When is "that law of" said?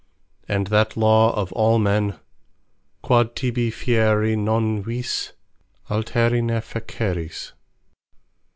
0.65-1.53